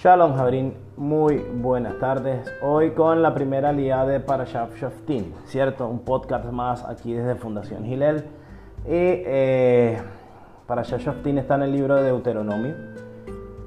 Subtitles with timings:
[0.00, 2.48] Shalom Jabrin, muy buenas tardes.
[2.62, 5.88] Hoy con la primera liada de Parashat Shoftim, ¿cierto?
[5.88, 8.18] Un podcast más aquí desde Fundación Gilel.
[8.84, 9.98] Y eh,
[10.68, 12.76] Parashat Shoftim está en el libro de Deuteronomio,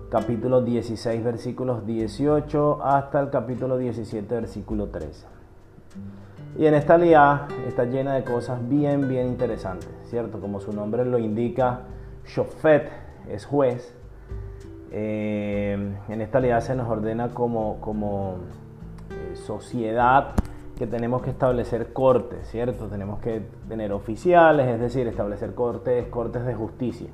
[0.10, 5.28] capítulo 16, versículos 18 hasta el capítulo 17, versículo 13.
[6.58, 10.40] Y en esta liada está llena de cosas bien, bien interesantes, ¿cierto?
[10.40, 11.82] Como su nombre lo indica,
[12.26, 12.90] Shofet
[13.28, 14.01] es juez
[14.92, 18.36] eh, en esta realidad se nos ordena como, como
[19.10, 20.34] eh, sociedad
[20.78, 22.88] que tenemos que establecer cortes, ¿cierto?
[22.88, 27.08] Tenemos que tener oficiales, es decir, establecer cortes, cortes de justicia.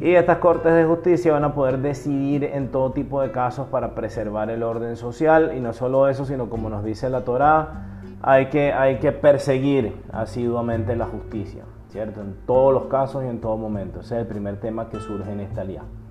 [0.00, 3.94] Y estas cortes de justicia van a poder decidir en todo tipo de casos para
[3.94, 8.46] preservar el orden social y no solo eso, sino como nos dice la Torá, hay
[8.46, 12.20] que, hay que perseguir asiduamente la justicia, ¿cierto?
[12.20, 14.00] En todos los casos y en todo momento.
[14.00, 16.01] Ese es el primer tema que surge en esta alianza.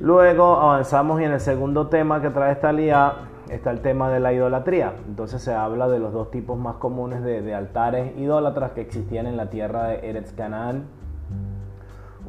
[0.00, 3.12] Luego avanzamos y en el segundo tema que trae esta lía
[3.50, 4.94] está el tema de la idolatría.
[5.06, 9.36] Entonces se habla de los dos tipos más comunes de, altares idólatras que existían en
[9.36, 10.84] la tierra de Eretz Canaán.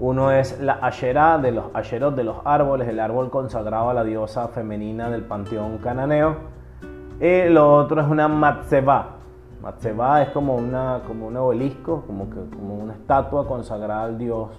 [0.02, 4.04] Uno es la Asherá de los Asherot de los árboles, el árbol consagrado a la
[4.04, 6.36] diosa femenina del panteón cananeo.
[7.22, 9.12] Y lo otro es una Matzeba.
[9.62, 14.50] Matzeba es como, una, como un obelisco, como, que, como una estatua consagrada al dios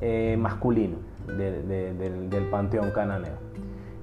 [0.00, 3.34] eh, masculino del, panteón cananeo.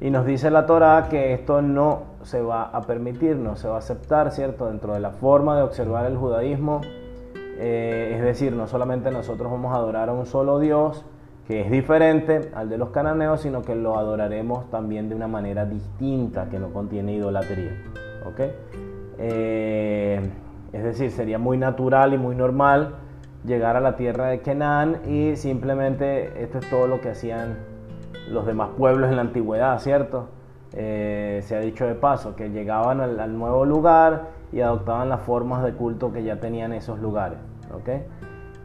[0.02, 3.76] Y nos dice la Torah que esto no se va a permitir, no se va
[3.76, 4.68] a aceptar, ¿cierto?
[4.68, 6.82] Dentro de la forma de observar el judaísmo,
[7.58, 11.06] eh, es decir, no solamente nosotros vamos a adorar a un solo Dios,
[11.48, 15.66] que es diferente al de los cananeos, sino que lo adoraremos también de una manera
[15.66, 17.72] distinta, que no contiene idolatría.
[18.26, 18.40] ¿ok?
[19.20, 20.22] Eh,
[20.72, 22.96] es decir, sería muy natural y muy normal
[23.46, 27.58] llegar a la tierra de Kenan y simplemente esto es todo lo que hacían
[28.30, 30.30] los demás pueblos en la antigüedad, ¿cierto?
[30.74, 35.64] Eh, se ha dicho de paso, que llegaban al, nuevo lugar y adoptaban las formas
[35.64, 37.38] de culto que ya tenían esos lugares,
[37.74, 37.90] ¿ok?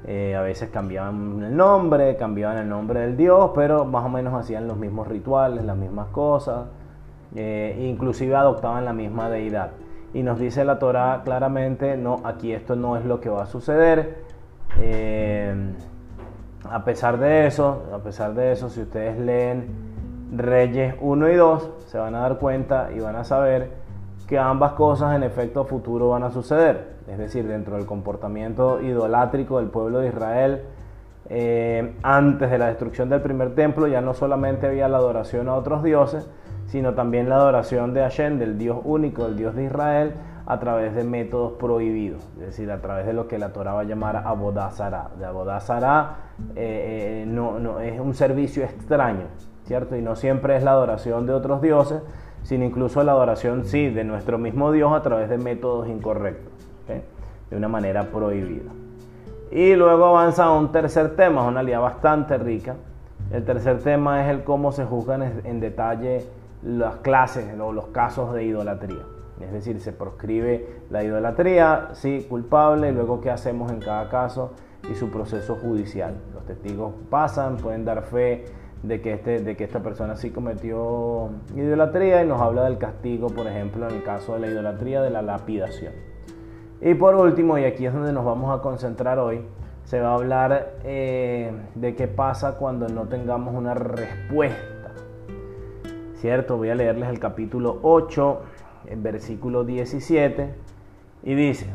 [0.06, 4.32] Eh, a veces cambiaban el nombre, cambiaban el nombre del dios, pero más o menos
[4.34, 6.66] hacían los mismos rituales, las mismas cosas,
[7.34, 9.72] eh, inclusive adoptaban la misma deidad.
[10.14, 13.47] Y nos dice la Torah claramente, no, aquí esto no es lo que va a
[13.47, 14.27] suceder,
[14.80, 15.54] eh,
[16.70, 19.66] a pesar de eso, a pesar de eso, si ustedes leen
[20.36, 23.70] Reyes 1 y 2, se van a dar cuenta y van a saber
[24.26, 26.98] que ambas cosas en efecto futuro van a suceder.
[27.08, 30.62] Es decir, dentro del comportamiento idolátrico del pueblo de Israel,
[31.30, 35.54] eh, antes de la destrucción del primer templo, ya no solamente había la adoración a
[35.54, 36.28] otros dioses,
[36.66, 40.12] sino también la adoración de Hashem, del Dios único, del Dios de Israel,
[40.50, 43.82] a través de métodos prohibidos, es decir, a través de lo que la Torah va
[43.82, 45.10] a llamar abodazara.
[45.19, 46.16] De abodazara
[46.56, 49.26] eh, eh, no, no, es un servicio extraño,
[49.64, 49.94] ¿cierto?
[49.94, 52.00] Y no siempre es la adoración de otros dioses,
[52.44, 56.50] sino incluso la adoración, sí, de nuestro mismo Dios a través de métodos incorrectos,
[57.50, 58.70] de una manera prohibida.
[59.50, 62.75] Y luego avanza un tercer tema, una línea bastante rica.
[63.31, 66.25] El tercer tema es el cómo se juzgan en detalle
[66.62, 69.17] las clases o los casos de idolatría.
[69.41, 74.53] Es decir, se proscribe la idolatría, sí, culpable, luego qué hacemos en cada caso
[74.91, 76.16] y su proceso judicial.
[76.34, 78.47] Los testigos pasan, pueden dar fe
[78.82, 83.28] de que, este, de que esta persona sí cometió idolatría y nos habla del castigo,
[83.28, 85.93] por ejemplo, en el caso de la idolatría, de la lapidación.
[86.81, 89.43] Y por último, y aquí es donde nos vamos a concentrar hoy,
[89.84, 94.93] se va a hablar eh, de qué pasa cuando no tengamos una respuesta.
[96.16, 96.56] ¿Cierto?
[96.56, 98.41] Voy a leerles el capítulo 8
[98.91, 100.50] en versículo 17
[101.22, 101.66] y dice,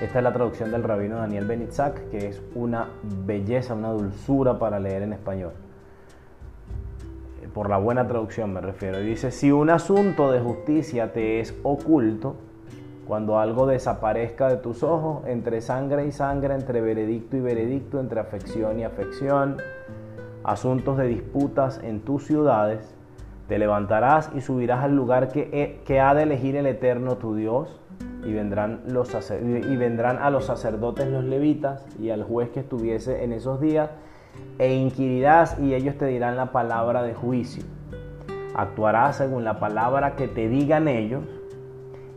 [0.00, 2.88] esta es la traducción del rabino Daniel Benitzak, que es una
[3.26, 5.52] belleza, una dulzura para leer en español.
[7.52, 8.98] Por la buena traducción me refiero.
[9.00, 12.36] dice, si un asunto de justicia te es oculto,
[13.06, 18.20] cuando algo desaparezca de tus ojos, entre sangre y sangre, entre veredicto y veredicto, entre
[18.20, 19.56] afección y afección,
[20.44, 22.94] asuntos de disputas en tus ciudades,
[23.50, 27.80] te levantarás y subirás al lugar que, ha de elegir el Eterno tu Dios,
[28.24, 33.24] y vendrán, los, y vendrán a los sacerdotes los levitas y al juez que estuviese
[33.24, 33.90] en esos días,
[34.60, 37.64] e inquirirás y ellos te dirán la palabra de juicio.
[38.54, 41.24] Actuarás según la palabra que te digan ellos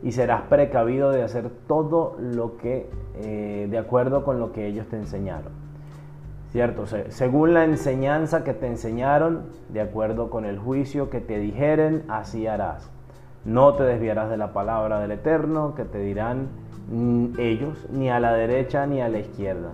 [0.04, 4.86] y serás precavido de hacer todo lo que eh, de acuerdo con lo que ellos
[4.88, 5.63] te enseñaron.
[6.54, 6.86] ¿Cierto?
[7.10, 12.46] Según la enseñanza que te enseñaron, de acuerdo con el juicio que te dijeren, así
[12.46, 12.92] harás.
[13.44, 16.50] No te desviarás de la palabra del Eterno, que te dirán
[16.92, 19.72] mm, ellos, ni a la derecha ni a la izquierda.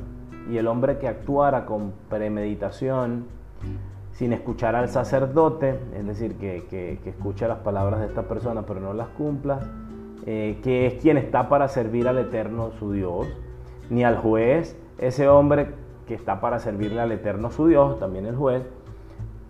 [0.50, 3.26] Y el hombre que actuara con premeditación,
[4.14, 8.80] sin escuchar al sacerdote, es decir, que, que, escuche las palabras de esta persona pero
[8.80, 9.60] no las cumpla,
[10.26, 13.28] eh, que es quien está para servir al Eterno su Dios,
[13.90, 15.68] ni al juez, ese hombre
[16.10, 18.64] que está para servirle al Eterno su Dios, también el juez,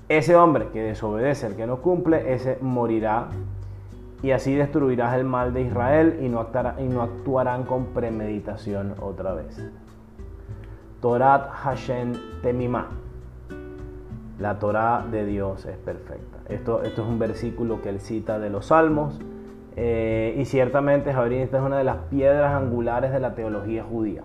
[0.09, 3.29] ese hombre que desobedece, el que no cumple, ese morirá
[4.21, 6.41] y así destruirás el mal de Israel y no,
[7.01, 9.65] actuarán con premeditación otra vez.
[10.99, 12.87] Torat Hashem Temimah.
[14.37, 16.39] La Torah de Dios es perfecta.
[16.49, 19.17] Esto, esto es un versículo que él cita de los Salmos.
[19.77, 24.23] Eh, y ciertamente, Javier, esta es una de las piedras angulares de la teología judía.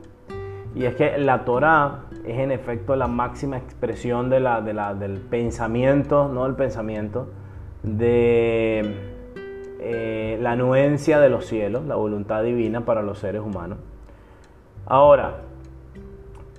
[0.75, 6.55] Y es que la Torah es en efecto la máxima expresión del pensamiento, no del
[6.55, 7.29] pensamiento,
[7.83, 8.95] de
[9.81, 13.79] eh, la anuencia de los cielos, la voluntad divina para los seres humanos.
[14.87, 15.43] Ahora,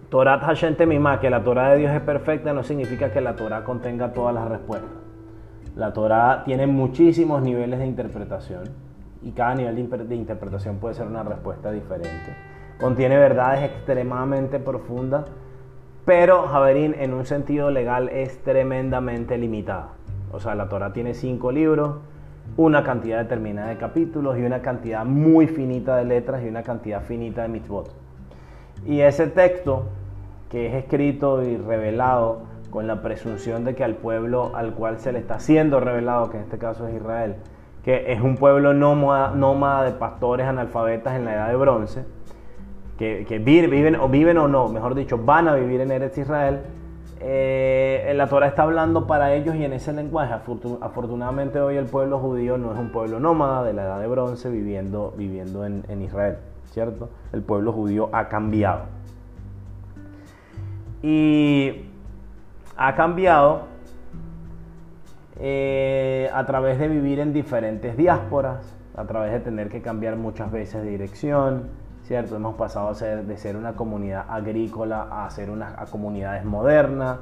[0.10, 3.64] Torat Hashem Temimah, que la Torah de Dios es perfecta, no significa que la Torah
[3.64, 4.92] contenga todas las respuestas.
[5.76, 8.64] La Torah tiene muchísimos niveles de interpretación
[9.24, 12.55] y cada nivel de interpretación puede ser una respuesta diferente.
[12.80, 15.26] Contiene verdades extremadamente profundas,
[16.06, 19.90] pero Javerín en un sentido legal es tremendamente limitada.
[20.32, 21.98] O sea, la Torah tiene cinco libros,
[22.58, 27.02] una cantidad determinada de capítulos y una cantidad muy finita de letras y una cantidad
[27.02, 27.92] finita de mitzvot.
[28.86, 29.88] Y ese texto
[30.50, 35.12] que es escrito y revelado con la presunción de que al pueblo al cual se
[35.12, 37.38] le está siendo revelado, que en este caso es Israel,
[37.84, 42.06] que es un pueblo nómada, de pastores analfabetas en la edad de bronce,
[42.98, 46.62] que, viven, o viven o no, mejor dicho, van a vivir en Eretz Israel,
[47.20, 50.34] eh, la Torah está hablando para ellos y en ese lenguaje.
[50.34, 54.50] Afortunadamente hoy el pueblo judío no es un pueblo nómada de la edad de bronce
[54.50, 57.10] viviendo, viviendo en, Israel, ¿cierto?
[57.34, 58.84] El pueblo judío ha cambiado
[61.02, 61.86] y
[62.78, 63.64] ha cambiado
[65.40, 70.52] eh, a través de vivir en diferentes diásporas, a través de tener que cambiar muchas
[70.52, 71.70] veces de dirección,
[72.06, 72.36] ¿cierto?
[72.36, 77.20] Hemos pasado a ser, de ser una comunidad agrícola a ser una comunidades modernas.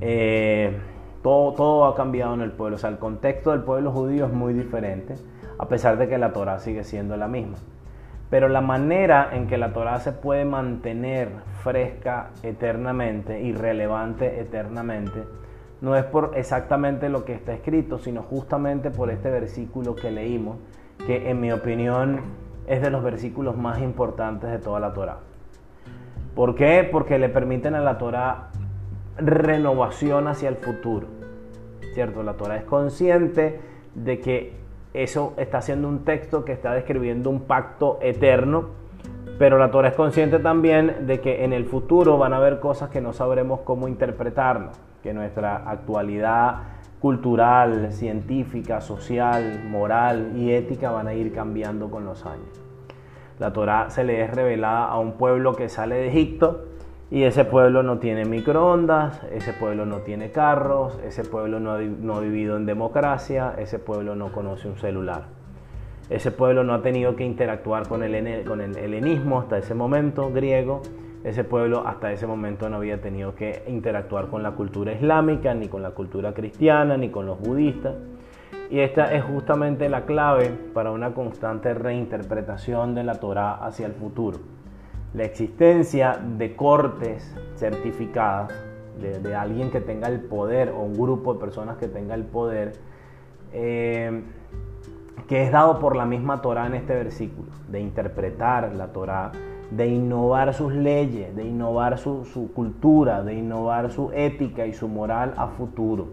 [0.00, 0.76] Eh,
[1.22, 4.32] todo, todo ha cambiado en el pueblo, o sea, el contexto del pueblo judío es
[4.32, 5.16] muy diferente,
[5.58, 7.56] a pesar de que la Torah sigue siendo la misma.
[8.30, 11.30] Pero la manera en que la Torah se puede mantener
[11.62, 15.24] fresca eternamente y relevante eternamente
[15.80, 20.56] no es por exactamente lo que está escrito, sino justamente por este versículo que leímos,
[21.06, 22.20] que en mi opinión
[22.66, 25.18] es de los versículos más importantes de toda la Torah.
[26.34, 26.88] ¿Por qué?
[26.90, 28.48] Porque le permiten a la Torah
[29.18, 31.06] renovación hacia el futuro.
[31.94, 32.22] ¿Cierto?
[32.22, 33.60] La Torah es consciente
[33.94, 34.52] de que
[34.92, 38.66] eso está siendo un texto que está describiendo un pacto eterno,
[39.38, 42.90] pero la Torah es consciente también de que en el futuro van a haber cosas
[42.90, 46.73] que no sabremos cómo interpretarlas, que nuestra actualidad
[47.04, 52.62] cultural, científica, social, moral y ética van a ir cambiando con los años.
[53.38, 56.64] La Torah se le es revelada a un pueblo que sale de Egipto
[57.10, 62.20] y ese pueblo no tiene microondas, ese pueblo no tiene carros, ese pueblo no ha,
[62.20, 65.24] vivido en democracia, ese pueblo no conoce un celular.
[66.08, 70.32] Ese pueblo no ha tenido que interactuar con el, con el helenismo hasta ese momento
[70.32, 70.80] griego.
[71.24, 75.68] Ese pueblo hasta ese momento no había tenido que interactuar con la cultura islámica, ni
[75.68, 77.94] con la cultura cristiana, ni con los budistas.
[78.70, 83.94] Y esta es justamente la clave para una constante reinterpretación de la Torah hacia el
[83.94, 84.38] futuro
[85.14, 88.52] la existencia de cortes certificadas,
[89.00, 92.72] de, alguien que tenga el poder o un grupo de personas que tenga el poder,
[93.52, 94.22] eh,
[95.28, 99.32] que es dado por la misma Torah en este versículo, de interpretar la Torah,
[99.70, 105.34] de innovar sus leyes, de innovar su, cultura, de innovar su ética y su moral
[105.36, 106.08] a futuro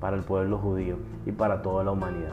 [0.00, 0.96] para el pueblo judío
[1.26, 2.32] y para toda la humanidad.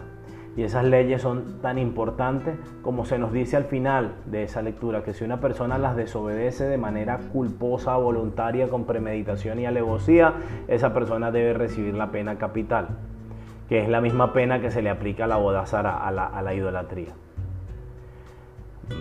[0.55, 5.03] Y esas leyes son tan importantes como se nos dice al final de esa lectura,
[5.03, 10.33] que si una persona las desobedece de manera culposa, voluntaria, con premeditación y alevosía,
[10.67, 12.87] esa persona debe recibir la pena capital,
[13.69, 17.13] que es la misma pena que se le aplica a la bodazara, a la idolatría.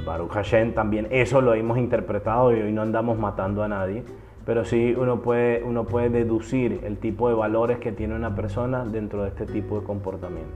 [0.04, 4.04] Baruch Hashem también eso lo hemos interpretado y hoy no andamos matando a nadie,
[4.44, 8.84] pero sí uno puede, uno puede deducir el tipo de valores que tiene una persona
[8.84, 10.54] dentro de este tipo de comportamiento.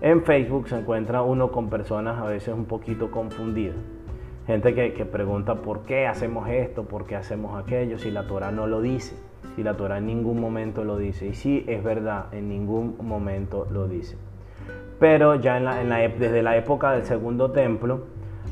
[0.00, 3.76] En Facebook se encuentra uno con personas a veces un poquito confundidas.
[4.46, 8.66] Gente que, pregunta por qué hacemos esto, por qué hacemos aquello, si la Torah no
[8.66, 9.16] lo dice,
[9.56, 11.26] si la Torah en ningún momento lo dice.
[11.26, 14.16] Y sí, es verdad, en ningún momento lo dice.
[15.00, 15.88] Pero ya en
[16.18, 18.04] desde la época del segundo templo,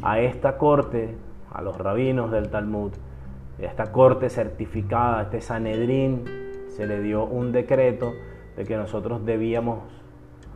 [0.05, 1.17] a esta corte,
[1.51, 2.93] a los rabinos del Talmud,
[3.59, 6.25] a esta corte certificada, este Sanedrín
[6.69, 8.13] se le dio un decreto
[8.55, 9.79] de que nosotros debíamos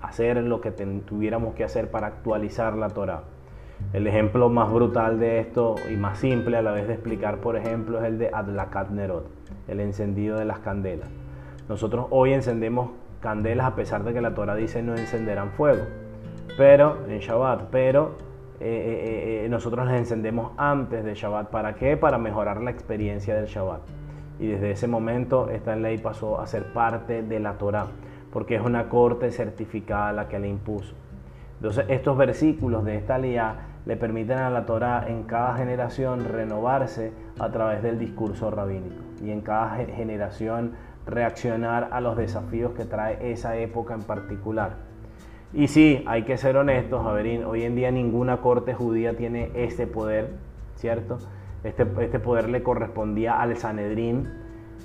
[0.02, 3.23] hacer lo que tuviéramos que hacer para actualizar la Torah.
[3.95, 7.57] El ejemplo más brutal de esto y más simple a la vez de explicar, por
[7.57, 9.31] ejemplo, es el de Adlakat Nerot,
[9.67, 11.09] el encendido de las candelas.
[11.71, 12.90] Nosotros hoy encendemos
[13.21, 15.85] candelas a pesar de que la Torah dice no encenderán fuego,
[16.59, 18.27] pero en Shabbat, pero
[18.61, 21.49] eh, eh, eh, nosotros las encendemos antes de Shabbat.
[21.49, 21.97] ¿Para qué?
[21.97, 23.83] Para mejorar la experiencia del Shabbat.
[24.41, 27.87] Y desde ese momento esta ley pasó a ser parte de la Torah,
[28.33, 30.95] porque es una corte certificada la que le impuso.
[31.57, 33.37] Entonces estos versículos de esta ley
[33.85, 39.31] le permiten a la Torah en cada generación renovarse a través del discurso rabínico y
[39.31, 40.73] en cada generación
[41.07, 44.88] reaccionar a los desafíos que trae esa época en particular.
[45.52, 49.87] Y sí, hay que ser honestos, Javerín, hoy en día ninguna corte judía tiene este
[49.87, 50.33] poder,
[50.76, 51.19] ¿cierto?
[51.64, 54.28] Este, este poder le correspondía al Sanedrín.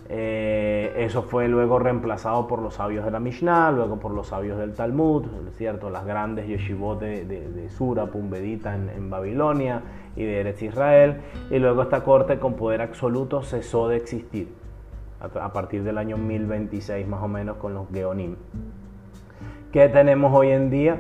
[0.10, 4.58] Eh, eso fue luego reemplazado por los sabios de la Mishnah, luego por los sabios
[4.58, 5.90] del Talmud, ¿cierto?
[5.90, 9.82] Las grandes yeshivot de, Sura, Pumbedita en, en, Babilonia
[10.16, 11.18] y de Eretz Israel.
[11.52, 14.48] Y luego esta corte con poder absoluto cesó de existir
[15.20, 18.36] a, partir del año 1026 más o menos con los Geonim.
[19.74, 20.98] ¿Qué tenemos hoy en día?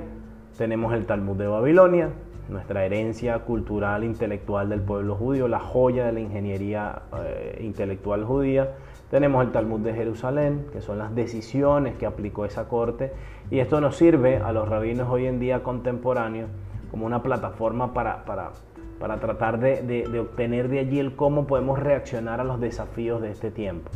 [0.57, 2.09] Tenemos el Talmud de Babilonia,
[2.49, 8.71] nuestra herencia cultural intelectual del pueblo judío, la joya de la ingeniería eh, intelectual judía.
[9.11, 13.13] Tenemos el Talmud de Jerusalén, que son las decisiones que aplicó esa corte,
[13.51, 16.49] y esto nos sirve a los rabinos hoy en día contemporáneos
[16.89, 18.53] como una plataforma para, para,
[18.99, 23.29] para tratar de, de obtener de allí el cómo podemos reaccionar a los desafíos de
[23.29, 23.91] este tiempo.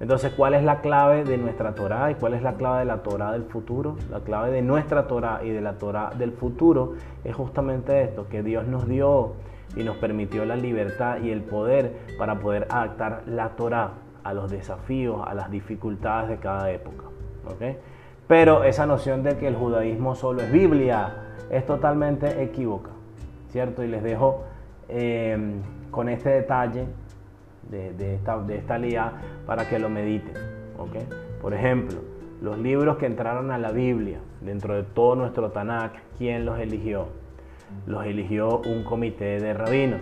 [0.00, 3.02] Entonces, ¿cuál es la clave de nuestra Torah y cuál es la clave de la
[3.02, 3.96] Torah del futuro?
[4.10, 8.42] La clave de nuestra Torah y de la Torah del futuro es justamente esto, que
[8.42, 9.34] Dios nos dio
[9.76, 13.90] y nos permitió la libertad y el poder para poder adaptar la Torah
[14.24, 17.04] a los desafíos, a las dificultades de cada época.
[18.26, 21.12] Pero esa noción de que el judaísmo solo es Biblia
[21.50, 22.90] es totalmente equívoca,
[23.50, 23.82] ¿cierto?
[23.82, 24.44] Y les dejo
[24.88, 26.86] eh, con este detalle
[27.70, 28.78] de, esta, de esta
[29.46, 30.34] para que lo mediten.
[31.40, 31.98] Por ejemplo,
[32.40, 37.08] los libros que entraron a la Biblia dentro de todo nuestro Tanakh, ¿quién los eligió?
[37.86, 40.00] Los eligió un comité de rabinos,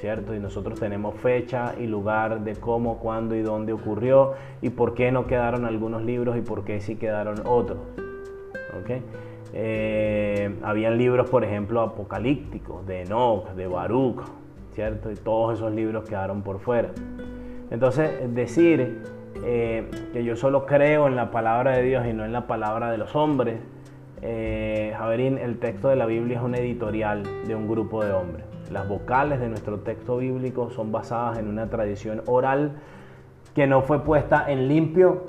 [0.00, 0.34] ¿cierto?
[0.34, 5.10] Y nosotros tenemos fecha y lugar de cómo, cuándo y dónde ocurrió y por qué
[5.10, 7.78] no quedaron algunos libros y por qué sí quedaron otros.
[8.80, 9.02] ¿okay?
[9.52, 14.22] Eh, habían libros, por ejemplo, apocalípticos de Enoch, de Baruch,
[14.76, 15.10] ¿cierto?
[15.10, 16.90] Y todos esos libros quedaron por fuera.
[17.70, 19.02] Entonces, decir
[19.42, 22.90] eh, que yo solo creo en la palabra de Dios y no en la palabra
[22.90, 23.58] de los hombres,
[24.20, 28.44] eh, Javerín, el texto de la Biblia es un editorial de un grupo de hombres.
[28.70, 32.72] Las vocales de nuestro texto bíblico son basadas en una tradición oral
[33.54, 35.24] que no fue puesta en limpio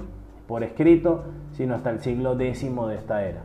[0.45, 1.23] por escrito,
[1.53, 3.43] sino hasta el siglo X de esta era.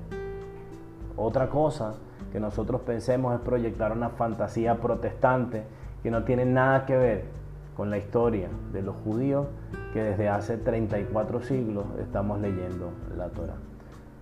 [1.16, 1.94] Otra cosa
[2.32, 5.62] que nosotros pensemos es proyectar una fantasía protestante
[6.02, 7.24] que no tiene nada que ver
[7.76, 9.46] con la historia de los judíos
[9.92, 13.56] que desde hace 34 siglos estamos leyendo la Torah.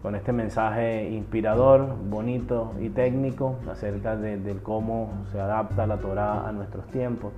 [0.03, 6.53] Con este mensaje inspirador, bonito y técnico acerca de, cómo se adapta la Torah a
[6.53, 7.33] nuestros tiempos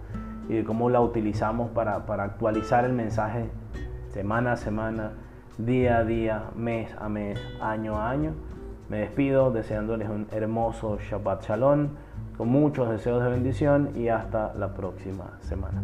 [0.48, 3.50] y de cómo la utilizamos para, para actualizar el mensaje
[4.10, 5.12] semana a semana,
[5.58, 8.32] día a día, mes a mes, año a año.
[8.88, 11.88] Me despido deseándoles un hermoso Shabbat Shalom
[12.36, 15.82] con muchos deseos de bendición y hasta la próxima semana.